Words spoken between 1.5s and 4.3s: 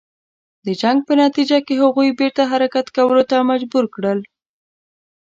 کې هغوی بیرته حرکت کولو ته مجبور کړل.